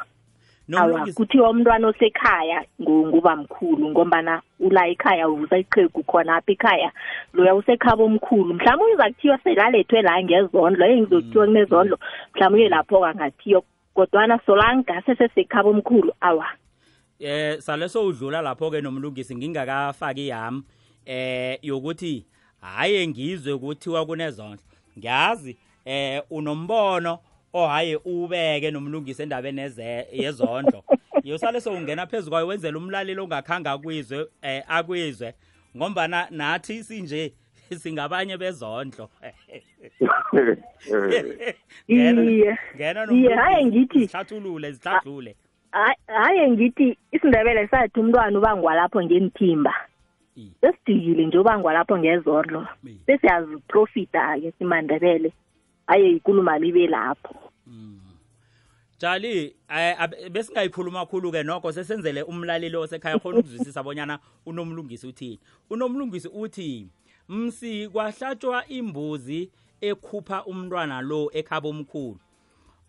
[0.76, 6.92] Awa kuthiwa umntwana osekhaya nguba mkhulu ngombana ula ekhaya uvusa iqhegu khona apha ekhaya
[7.34, 8.54] loya usekhaba omkhulu.
[8.54, 11.98] Mhlawumbe uza kuthiwa selalethwe la ngezondlo engizokuthiwa kunezondlo
[12.34, 13.64] mhlawumbe lapho kangathiyo
[13.94, 16.46] kodwana solangase sesekhaba omkhulu awa.
[17.22, 20.62] Eh saleso udlula lapho ke nomlungisi ngingakafaki yami.
[21.06, 22.26] Eh yokuthi
[22.60, 24.62] haye ngizwe ukuthiwa kunezondlo
[24.98, 27.18] ngiyazi eh unombono
[27.52, 29.60] ohaye ubeke nomlungisi endabeni
[30.12, 30.84] yezondlo.
[31.24, 35.34] Yosale sowungena phezu kwayo wenzela umlaleli ongakhanga akwizwe eh akwizwe.
[35.76, 37.32] Ngombana nathi sinje
[37.78, 39.08] singabanye bezondlo.
[41.88, 42.58] Iye.
[42.76, 43.06] ngena
[43.36, 45.36] haye ngithi sihlathulule sihlathulule
[46.06, 49.74] haye ngithi isindebele sathi umntwana ubangwa lapho ngenithimba
[50.60, 52.66] sesidikile nje ubangwa lapho ngezondlo.
[53.06, 55.32] Sesiyaziprofita-ke simandebele
[55.86, 57.34] haye ikuluma libe lapho.
[58.98, 59.56] Jali
[60.30, 65.38] besingayikhuluma khulu-ke nokho sesenzele umlaleli osekhaya khona ukuzwisisa bonyana unomlungisi uthini.
[65.70, 66.88] Unomlungisi uthi
[67.28, 72.18] msi kwahlatshwa imbuzi ekhupha umntwana lo ekhabo omkhulu.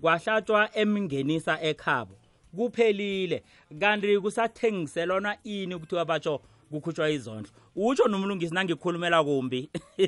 [0.02, 2.16] Kwahlatshwa emngenisa ekhabo.
[2.56, 3.44] Kuphelile.
[3.80, 7.52] Kanti kusathengiselwana ini kuthiwa batsho kukhutshwa izondlo?
[7.76, 9.70] Utsho nomlungisi nangikhulumela kumbi.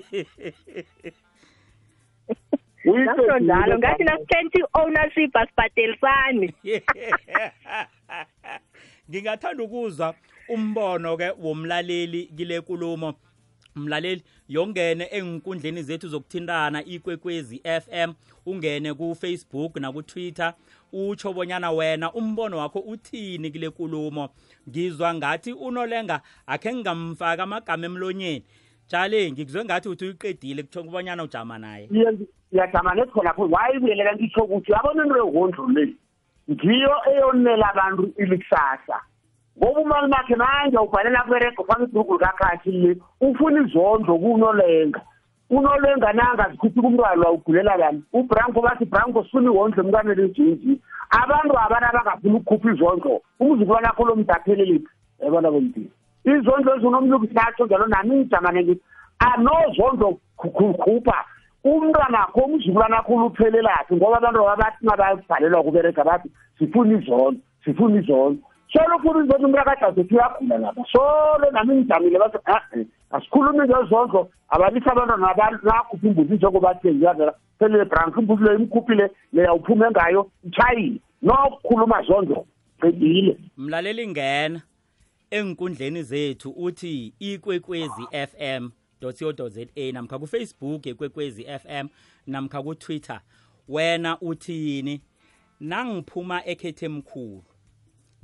[2.86, 6.54] Nasho njalo ngathi nasithenthi ownership asibhadelisani.
[9.10, 10.16] Ngingathanda ukuzwa
[10.50, 13.14] umbono-ke womlaleli kile nkulumo
[13.76, 18.14] mlaleli yongene enkundleni zethu zokuthintana ikwekwezi FM
[18.46, 20.54] ungene ku-Facebook naku-Twitter.
[20.94, 24.30] Utsho bonyana wena umbono wakho uthini kule nkulumo
[24.70, 28.44] ngizwa ngathi unolenga akhe ngingamfaka amagama emlonyeni.
[28.88, 31.90] Jale ngikuzwe ngathi uthi uyiqedile kutsho kubonyana ujama naye.
[32.54, 35.96] Ngiyajama nekhonapho wayibuyelela ngitsho ukuthi yabona into yehondlo le.
[36.52, 38.98] Ngiyo eyonela abantu ilikusasa.
[39.58, 45.02] Ngoba umali makhe manje ubhalela kuberega ufaka ibhugu likakhathi le ufuna izondlo kunolenga.
[45.50, 50.82] Unolenga nangazikhuphi kumntwana lwawugulela lani ubranko bathi branko sifuna ihondlo emntwaneni ejinji
[51.22, 53.22] abantu abana abangafuni ukukhupha izondlo.
[53.40, 54.90] Umzukulwana akho lo mdapheleliphi
[55.24, 55.92] yabona bomdini
[56.26, 58.84] izondlo ezinomluku sinatsho njalo nami ngijamane ngithi
[59.20, 61.18] anozondlo khupha.
[61.64, 68.42] Umntwana akho umzukulwana akho uluphelelaphi ngoba abantu abathi nababhalelwa kuberega bathi sifuna izondlo sifuna izondlo.
[68.76, 72.38] Solo funa izondlo umuntu akadazethi uyagula lapha solo nami ngijamile bathi
[72.80, 79.92] e asikhulumi ngezondlo abalisa abantwana nakhupha imbuzi njengoba thengiyazela phelele brank imbuzi leyo imkhuphile leyawuphume
[79.92, 82.46] ngayo itshayile nokukhuluma zondlo
[82.82, 84.62] qedile mlaleli ngena
[85.32, 91.88] enkundleni zethu uthi ikwekwezi FM co.za namkha kufacebook ekwekwezi FM
[92.28, 93.22] namkha kutwitter.
[93.68, 95.02] Wena uthini?
[95.60, 97.44] Nangiphuma ekhethe emkhulu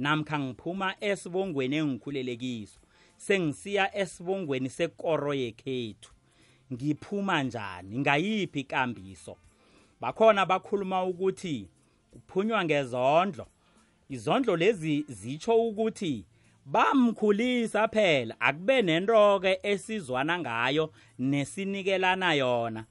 [0.04, 2.80] namkha ngiphuma esibongweni engikhulelekiso
[3.26, 6.12] sengisiya esibongweni sekoro yekhethu.
[6.74, 8.00] Ngiphuma njani?
[8.00, 9.38] Ngayiphi ikambiso?
[10.02, 11.70] Bakhona bakhuluma ukuthi
[12.12, 13.48] kuphunywa ngezondlo.
[14.10, 16.26] Izondlo lezi zitsho ukuthi
[16.66, 22.86] bamkhulisa phela akube nento-ke esizwana ngayo nesinikelana yona.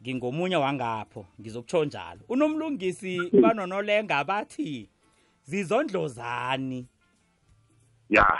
[0.00, 2.20] Ngingomunye wangapho ngizokutsho njalo.
[2.28, 4.88] Unomlungisi banonolenga bathi
[5.46, 6.86] zizondlozani.
[8.10, 8.38] Ya.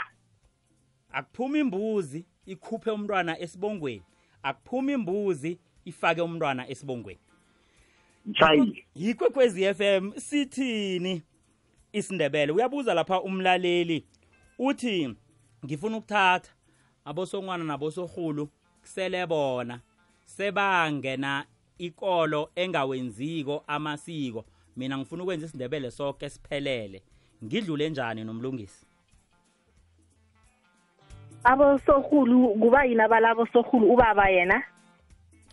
[1.11, 4.03] Akuphuma imbuzi ikhuphe umntwana esibongweni.
[4.43, 7.19] Akuphuma imbuzi ifake umntwana esibongweni.
[8.95, 11.23] Yikwekwezi FM sithini?
[11.93, 14.05] Isindebele uyabuza lapha umlaleli
[14.59, 15.15] uthi
[15.65, 16.51] ngifuna ukuthatha
[17.05, 18.49] abosongwana nabosorhulu
[18.81, 19.81] kusele bona
[20.25, 21.45] sebangena
[21.77, 24.45] ikolo engawenziko amasiko.
[24.77, 27.01] Mina ngifuna ukwenza isindebele sonke siphelele.
[27.43, 28.85] Ngidlule njani nomlungisi?
[31.43, 34.63] Abosorhulu kuba yini abalabo sorhulu ubaba yena?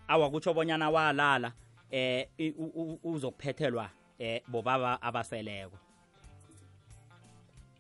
[0.09, 1.53] Awakutsho bonyana walala
[1.91, 5.79] eh i- u- u- uzokuphethelwa eh bobaba abaseleko.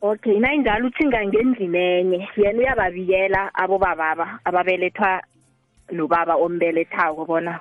[0.01, 5.23] Okay nayinjalo uthinga ngendlini enye yena uyababikela abobababa ababelethwa
[5.93, 7.61] nobaba ombelethako bona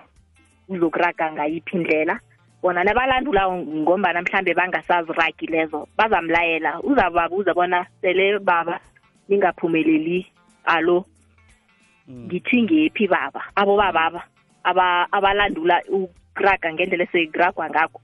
[0.69, 2.19] uzokuraga ngayiphi indlela.
[2.63, 3.53] Bona nabalandulayo
[3.83, 6.79] ngombana mhlambe bangasaziragi lezo bazamlayela.
[6.81, 8.79] Uzababuza bona sele baba
[9.29, 10.25] ningaphumeleli
[10.65, 11.05] alo
[12.07, 12.25] Mm.
[12.27, 13.41] ngithi ngephi baba?
[13.55, 14.23] Abobababa
[14.63, 18.01] aba abalandula ukuraga ngendlela esekuragwa ngakho.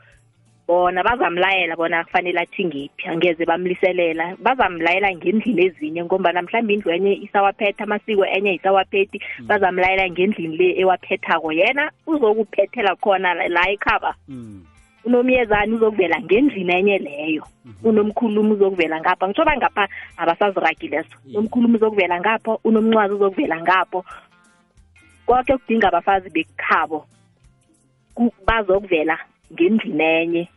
[0.70, 4.36] Bona bazamlayela bona kufanele athi ngephi angeze bamliselela.
[4.38, 9.18] Bazamlayela ngendlini ezinye ngombana mhlawumbe indlu enye isawaphetha amasiko enye isawaphethi
[9.50, 11.52] bazamlayela ngendlini le ewaphethako.
[11.52, 14.14] Yena uzokuphethela khona la- la ekhaba.
[14.28, 14.62] Mm.
[15.06, 17.44] unomyezane uzokuvela ngendlini enye leyo.
[17.84, 19.28] Unomkhulumi uzokuvela ngapha.
[19.28, 21.10] Ngitsho bangapha abasaziragi leso.
[21.26, 21.40] Yeah.
[21.40, 24.06] unomkhulumi uzokuvela ngapho unomncwazi uzokuvela ngapho.
[25.26, 27.06] Konke kudinga abafazi bekhabo
[28.14, 29.18] ku- bazokuvela
[29.54, 30.48] ngendlini enye.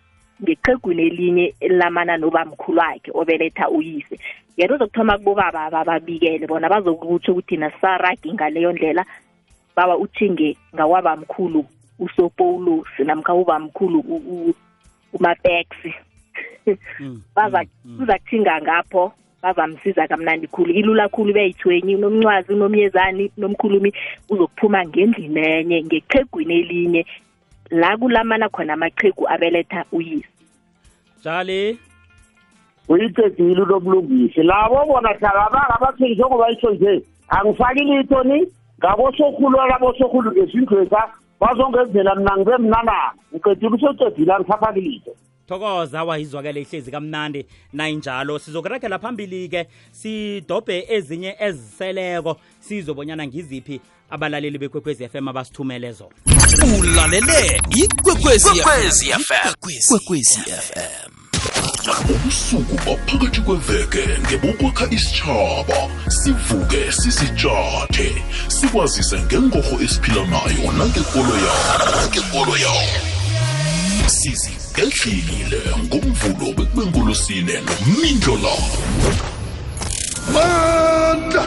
[0.43, 4.19] Ngeqhegwini elinye elilamana nobamkhulu wakhe obeletha uyise
[4.57, 9.05] yena uzokuthoma kubobaba bababikele bona bazokutsho ukuthi nasaragi ngaleyo ndlela
[9.77, 11.65] baba uthinge ngawabamkhulu
[11.99, 14.55] usopoulos namkha ubamkhulu u- u-
[15.13, 15.95] umapeksi
[17.01, 17.21] Mm.
[17.37, 17.99] baza Mm.
[17.99, 19.13] kuzakuthinga ngapho
[19.43, 23.93] bazamsiza kamnandi khulu ilula khulu beyithwenyi unomncwazi unomyezani nomkhulumi
[24.31, 27.07] uzokuphuma ngendlini enye ngeqhegwini elinye
[27.73, 30.29] la kulamana khona amaqhegu abeletha uyise.
[31.25, 31.79] Jali
[32.89, 38.47] uyiqedile unobulungisi labo bona hlala bangabathi njengoba itsho nje angifaki litho ni?
[38.79, 41.01] Ngabosorhulu labosorhulu ngesindlwesa
[41.41, 43.13] bazongenzela mna ngibe mnana.
[43.35, 45.13] Ngiqedile usecedile angisafaki litho.
[45.47, 47.47] Thokoza wayizwakele ihlezi kamnandi.
[47.73, 52.37] Nayinjalo sizokuragela phambili-ke sidobhe ezinye eziseleko.
[52.59, 53.81] Sizobonyana ngiziphi
[54.13, 56.15] abalaleli bekwekwezi FM abasithumele zona.
[56.79, 59.53] Ulalele ikwekwezi fm
[59.89, 61.13] kwekwezi fm
[62.15, 72.89] ubusuku baphakathi kweveke ngebokwakha isitshaba sivuke sisitshathe sikwazise ngengorho esiphila nayo nangekolo yawo nangekolo yawo
[74.07, 78.69] sizigedlile ngomvulo bekubenkolosine nomindlo lawo
[80.33, 81.43] mandla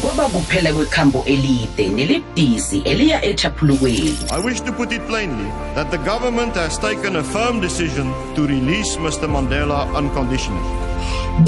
[0.00, 5.98] kwaba kuphela kwekhambo elide nelibhizi eliya echaphulukweni I wish to put it plainly that the
[5.98, 9.28] government has taken a firm decision to release Mr.
[9.28, 10.66] Mandela unconditionally.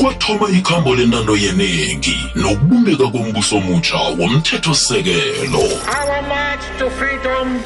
[0.01, 7.57] kwathoma ikhambo lentando yeningi nokubumbeka kombuso omutsha womthethosisekelo Our march to freedom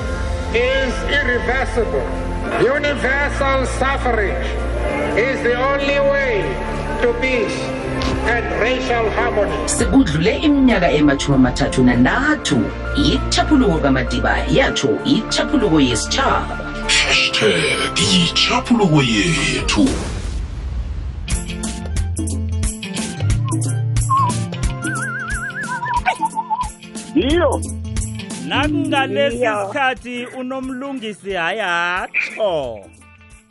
[0.54, 2.06] is irreversible.
[2.76, 4.46] Universal suffrage
[5.18, 6.42] is the only way
[7.02, 7.58] to peace
[8.34, 9.68] and racial harmony.
[9.68, 12.56] sekudlule iminyaka emathumi amathathu nantathu
[13.04, 19.84] ichaphuluko kamadiba yatsho ichaphuluko yesitshaba hashtag yichaphuluko yethu
[27.14, 27.60] yiyo
[28.48, 29.66] nakungalesi Iyo.
[29.66, 32.80] sikhathi unomlungisi hayatsho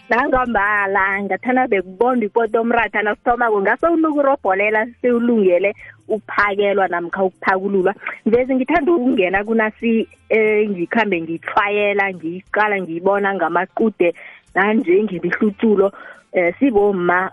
[0.09, 5.73] nangambala ngathana bekubonda ipoto omratha nasithomako ngase unukurobholela sewulungele
[6.07, 7.93] ukuphakelwa namkha ukuphakululwa.
[8.25, 14.13] Mvezi ngithanda ukungena kunasi eh, ngikhambe ngithwayela ngiyiqala ngiyibona ngamaqude
[14.55, 15.91] nanje ngemihlutshulo
[16.33, 17.31] um siboma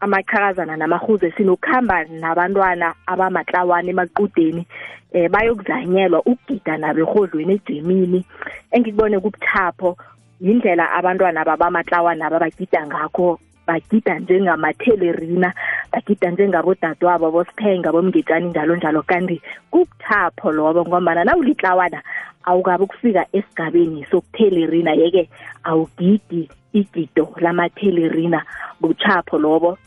[0.00, 4.66] amaqhakazana namahuze sinokuhamba nabantwana abamatlawana emaqudeni
[5.14, 8.24] um bayokuzanyelwa ukugida nabo erhodlweni ejemini
[8.72, 9.96] engikubone kubuthapho
[10.40, 13.38] yindlela abantwana babamatlawana aba bagida ngakho.
[13.66, 15.52] Bagida njengamathelerina
[15.92, 19.02] bagida njengabodadewabo bosiphenga bomngejani njalo njalo.
[19.02, 22.02] Kanti kubuthapho lobo ngombana nawulitlawana
[22.44, 24.92] awukabi ukufika esigabeni sokuthelerina.
[24.92, 25.28] Yeke
[25.64, 28.42] awugidi igido lamathelerina.
[28.80, 29.78] Buchapho lobo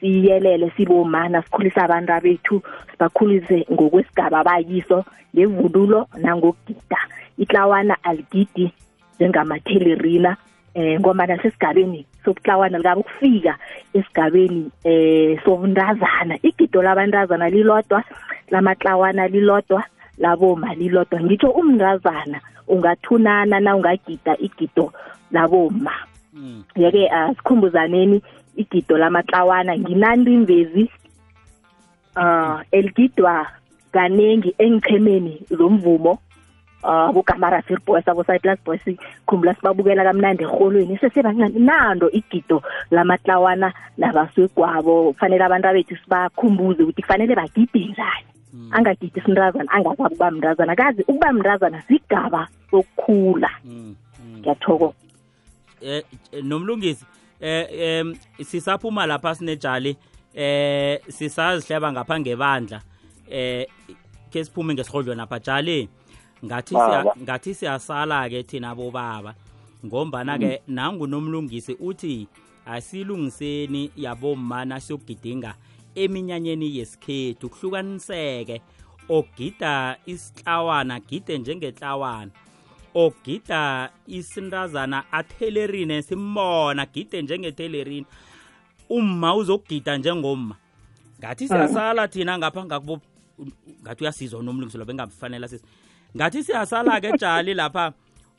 [0.00, 6.98] siyelele sibomana sikhulisa abantu bethu sibakhulise ngokwesigaba bayiso ngevunulo nangokugida.
[7.38, 8.72] Itlawana aligidi
[9.16, 10.36] njengamathelerina
[10.74, 13.58] eh ngoba sesigabeni sobutlawana likabe ukufika
[13.94, 18.04] esigabeni eh sobuntazana igido labantazana lilodwa
[18.50, 19.84] lamatlawana lilodwa
[20.18, 21.20] laboma lilodwa.
[21.20, 24.92] Ngitsho umntazana ungathunana na ungagida igido
[25.30, 25.92] laboma
[26.76, 28.22] yeke asikhumbuzaneni
[28.56, 30.90] igido lamatlawana nginantimvezi
[32.16, 33.46] uh eligidwa
[33.92, 36.18] kanengi engichemeni zomvumo.
[36.82, 38.80] Uh bokamara Fair Boys abo Cyprus Boys
[39.26, 47.34] khumbula sibabukela kamnandi eholweni sesebancane nando igido lamatlawana nabaswegwabo kufanele abantu abethu sibakhumbuze ukuthi kufanele
[47.34, 48.26] bagide njani.
[48.70, 53.50] Angagidi isindrazana angakwazi ukuba mntrazana kazi ukuba mntrazana sigaba sokukhula.
[54.38, 54.94] Ngiyathokoza.
[55.82, 56.02] Eh
[56.42, 57.04] nomlungisi
[57.40, 59.96] eh em sisaphuma lapha sinejali
[60.34, 62.80] eh sisazihleba ngapha ngebandla.
[63.30, 63.66] Eh
[64.30, 65.88] ke siphume ngesirhodlo napha jali
[66.44, 66.74] ngathi
[67.22, 69.34] ngathi siyasala ke thina bobaba
[69.84, 72.28] ngombana ke nangu nomlungisi uthi
[72.66, 75.54] asilungiseni yabomana siyogidinga
[75.94, 78.62] eminyanyeni yesikhethu kuhlukaniseke.
[79.08, 82.30] Ogida isihlawana gide njengetlawana.
[82.94, 88.06] Ogida isintazana athelerine simbona gide njengethelerine
[88.90, 90.56] umma uzogida njengomma.
[91.18, 93.00] Ngathi siyasala thina ngapha ngakubo
[93.82, 95.64] ngathi uyasizwa nomlungisi lo bengafanele sisi
[96.16, 97.92] ngathi siyasala ke jali lapha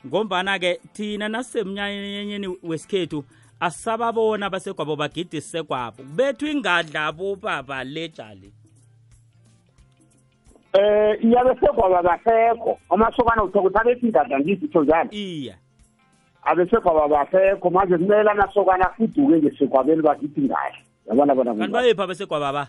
[0.06, 3.24] ngombana ke thina nasisemnyanyeni wesikhethu
[3.60, 8.52] asababona basegwabo bagidi sisegwabo kubethwa ingadla bobaba le jali
[10.74, 12.78] eh iyabe segwaba basekho?
[12.90, 15.54] Amasokana uthokuthi abethi ingadla ngizitho njalo iya.
[16.42, 22.68] Abesegwaba basekho manje kumele amasokana afuduke ngesegwabeni bakithi ngayo yabona bona kanti bayephi abesegwaba ba?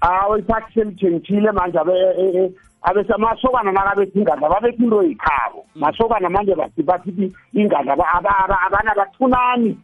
[0.00, 2.52] Awu isikhathi selitshentshile manje abe
[2.82, 9.78] abese amasokana nakabethi ingadla babethi into yikhabo masokana manje bathi bathi ingadla abana bathunani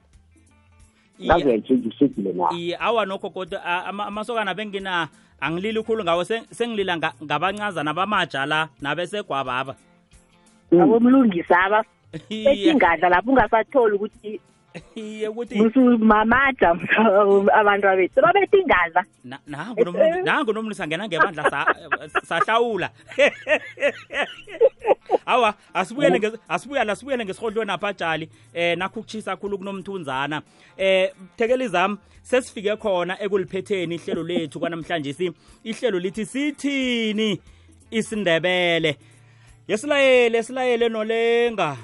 [1.19, 2.51] nazetshentshishekile na?
[2.53, 5.09] Iye awa nokho kodwa amasokana bengina
[5.41, 6.25] angilili khulu ngawo.
[6.25, 9.75] Sengilila ngabancazana bamaja la nabesegwababa.
[10.73, 11.85] Abomlungisa aba.
[12.31, 14.41] Ethi ingadla lapho ungasatholi ukuthi
[14.95, 16.71] iye ukuthi mamaja
[17.61, 19.05] abantu abethu babethi ingadla.
[20.25, 21.67] Nangu nomlisa ngena ngebandla
[22.29, 22.91] sahlawula.
[25.27, 30.43] Awa asibuyele asibuyele asibuyele ngesirhodlweni apha tshali eh nakho ukutshisa khulu kunomthunzana.
[30.77, 35.33] Eh thekeli zami sesifike khona ekuliphetheni ihlelo lethu kwanamhlanje si
[35.65, 37.41] ihlelo lithi sithini
[37.91, 38.97] isindebele.
[39.69, 41.77] Yesilayele silayele nolenga.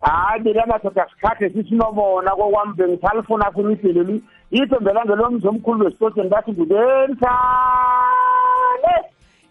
[0.00, 4.20] Hayi mina madoda sikhathe sisinobona kokwami bengisalifuna funa ihlelo
[4.50, 7.36] ithembelangelo omkhulu wesitotsheni bathi ngubensane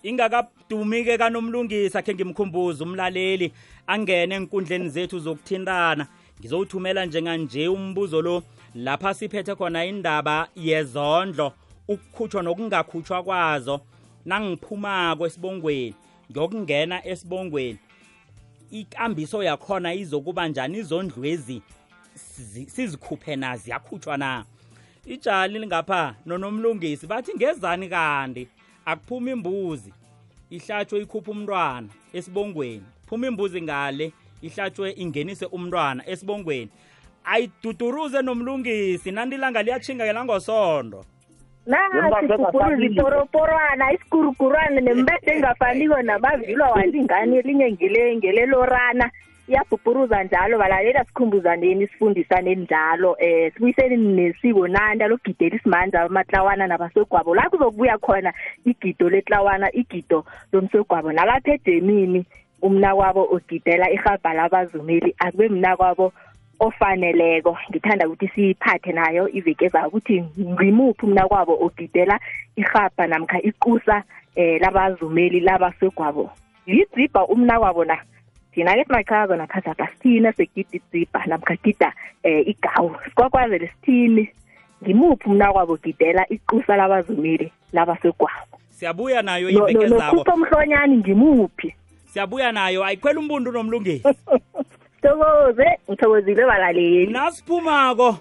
[0.04, 3.52] ingakadumi-ke kanomlungisa khe ngimkhumbuze umlaleli
[3.88, 6.08] angene enkundleni zethu zokuthintana.
[6.40, 8.44] Ngizowuthumela njenganje umbuzo lo
[8.76, 11.54] lapha siphethe khona indaba yezondlo
[11.88, 13.80] ukukhutshwa nokungakhutshwa kwazo
[14.26, 15.96] nangiphumako esibongweni
[16.30, 17.80] ngiyokungena esibongweni.
[18.72, 20.78] Ikambiso yakhona izokuba njani?
[20.78, 21.62] Izondlwezi
[22.68, 23.58] sizikhuphe na?
[23.58, 24.46] Ziyakhutshwa na?
[25.06, 28.48] Ijali lingapha nonomlungisi bathi ngezani kanti?
[28.86, 29.94] Akuphuma imbuzi
[30.50, 32.84] ihlatshwe ikhupha umntwana esibongweni.
[33.08, 34.12] Phuma imbuzi ngale
[34.42, 36.72] ihlatshwe ingenise umntwana esibongweni.
[37.24, 41.06] Ayiduduruze nomlungisi nandilanga liyachinga ngelangosondo
[41.66, 47.68] nasi iporoporwana isigurugurwana nembede engafaniko nabavilwa walingani elinye
[48.16, 49.10] ngelelorana
[49.48, 57.36] iyabhubhuruza njalo balalela sikhumbuzaneni sifundisaneni njalo um sibuyiseni nesiko nanda logidela isimandla amatlawana nabasegwabo.
[57.36, 58.34] La kuzokubuya khona
[58.66, 62.26] igido letlawana igido lomsegwabo nakaphedemini
[62.62, 66.14] umnakwabo ogidela ihabha labazumeli akube mnakwabo
[66.60, 67.58] ofaneleko.
[67.70, 72.20] Ngithanda ukuthi siyiphathe nayo iveke zayo ukuthi ngimuphi umna kwabo ogidela
[72.56, 74.04] ihabha namkha iqusa
[74.36, 76.32] eh labazumeli labasegwabo.
[76.68, 77.98] Yidzibha umna kwabo na?
[78.52, 81.94] Thina ke simakhaza nakhazapha sithina segida idzibha namkha gida
[82.24, 82.96] eh igawu.
[83.06, 84.30] Sikwakwazele sithini?
[84.84, 88.60] Ngimuphi umna kwabo gidela iqusa labazumeli labasegwabo?
[88.70, 89.96] Siyabuya nayo iveke zabo.
[89.96, 91.76] nokhupha umhlonyani ngimuphi?
[92.06, 94.08] Siyabuya nayo ayikhwela umbundu nomlungisi
[95.06, 97.14] thokoze ngithokozile balaleli.
[97.14, 98.18] Nasiphumako.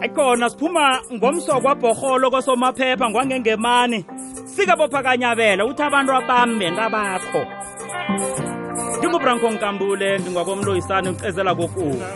[0.00, 4.04] Ayikhona siphuma ngomsoko wabhorholo kosomaphepha ngwangengemani
[4.44, 7.42] sikabophakanyabela uthi abantu abambe bakho
[8.98, 12.06] ngingubranko nkambule ngingwakomloyisane ucezela kokuba